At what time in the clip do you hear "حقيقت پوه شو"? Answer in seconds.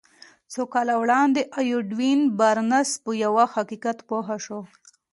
3.55-4.59